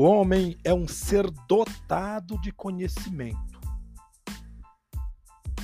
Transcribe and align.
homem 0.00 0.58
é 0.64 0.72
um 0.74 0.86
ser 0.86 1.30
dotado 1.48 2.40
de 2.40 2.52
conhecimento. 2.52 3.60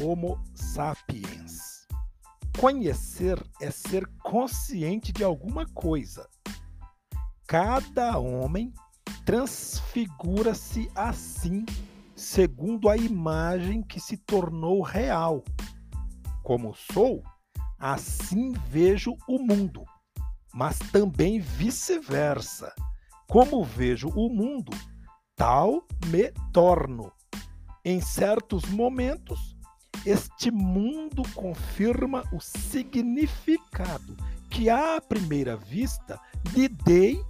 Homo 0.00 0.42
sapiens. 0.54 1.86
Conhecer 2.59 3.42
é 3.60 3.70
ser 3.70 4.06
consciente 4.23 5.12
de 5.12 5.23
alguma 5.23 5.66
coisa. 5.66 6.28
Cada 7.46 8.18
homem 8.18 8.73
transfigura-se 9.24 10.91
assim, 10.95 11.66
segundo 12.14 12.88
a 12.88 12.96
imagem 12.96 13.82
que 13.82 14.01
se 14.01 14.16
tornou 14.16 14.80
real. 14.82 15.45
Como 16.42 16.74
sou, 16.74 17.23
assim 17.78 18.52
vejo 18.69 19.16
o 19.28 19.38
mundo, 19.38 19.84
mas 20.52 20.78
também 20.78 21.41
vice-versa. 21.41 22.74
Como 23.34 23.65
vejo 23.65 24.11
o 24.11 24.29
mundo, 24.29 24.70
tal 25.34 25.84
me 26.06 26.30
torno. 26.52 27.11
Em 27.84 28.01
certos 28.01 28.65
momentos, 28.66 29.56
este 30.06 30.52
mundo 30.52 31.25
confirma 31.34 32.23
o 32.33 32.39
significado 32.39 34.16
que 34.48 34.70
à 34.70 35.01
primeira 35.01 35.56
vista 35.56 36.20
lhe 36.55 36.69
dei 36.69 37.20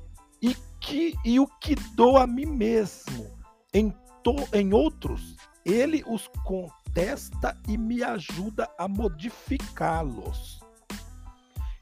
e, 0.42 0.54
que, 0.78 1.14
e 1.24 1.40
o 1.40 1.46
que 1.58 1.74
dou 1.94 2.18
a 2.18 2.26
mim 2.26 2.44
mesmo. 2.44 3.34
Em, 3.72 3.90
to, 4.22 4.34
em 4.52 4.74
outros, 4.74 5.36
ele 5.64 6.04
os 6.06 6.28
contesta 6.44 7.58
e 7.66 7.78
me 7.78 8.02
ajuda 8.02 8.68
a 8.76 8.86
modificá-los. 8.86 10.60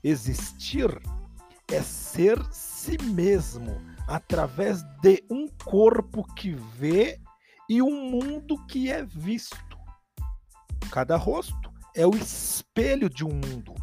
Existir 0.05 0.97
é 1.73 1.83
ser 1.83 2.41
si 2.53 2.97
mesmo 3.03 3.92
através 4.07 4.83
de 5.01 5.25
um 5.31 5.47
corpo 5.65 6.25
que 6.35 6.53
vê 6.53 7.21
e 7.69 7.81
um 7.81 8.11
mundo 8.11 8.57
que 8.67 8.91
é 8.91 9.05
visto. 9.05 9.79
Cada 10.91 11.17
rosto 11.17 11.73
é 11.95 12.07
o 12.07 12.15
espelho 12.15 13.09
de 13.09 13.25
um 13.25 13.31
mundo. 13.31 13.75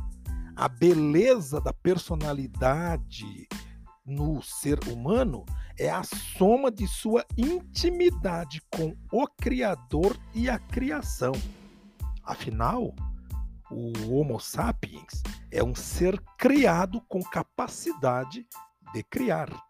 A 0.55 0.67
beleza 0.67 1.61
da 1.61 1.73
personalidade 1.73 3.47
no 4.05 4.41
ser 4.41 4.79
humano 4.87 5.45
é 5.77 5.89
a 5.89 6.03
soma 6.03 6.69
de 6.69 6.87
sua 6.87 7.25
intimidade 7.37 8.61
com 8.69 8.95
o 9.11 9.25
Criador 9.27 10.17
e 10.33 10.49
a 10.49 10.59
criação. 10.59 11.31
Afinal, 12.23 12.93
o 13.71 14.13
Homo 14.13 14.39
sapiens 14.39 15.23
é 15.51 15.63
um 15.63 15.73
ser 15.73 16.19
criado 16.37 17.01
com 17.07 17.21
capacidade 17.23 18.45
de 18.93 19.03
criar. 19.03 19.68